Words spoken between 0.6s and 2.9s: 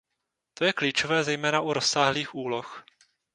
je klíčové zejména u rozsáhlých úloh.